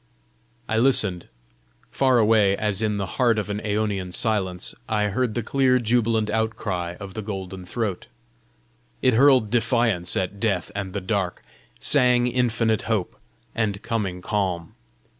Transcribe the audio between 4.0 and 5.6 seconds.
silence, I heard the